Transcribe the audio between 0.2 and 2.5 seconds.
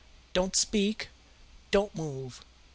Don't speak! Don't move!